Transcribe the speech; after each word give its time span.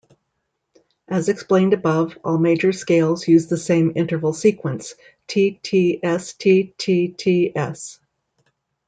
As 1.07 1.29
explained 1.29 1.73
above, 1.73 2.17
all 2.23 2.39
major 2.39 2.71
scales 2.71 3.27
use 3.27 3.45
the 3.45 3.55
same 3.55 3.91
interval 3.95 4.33
sequence 4.33 4.95
T-T-S-T-T-T-S. 5.27 6.39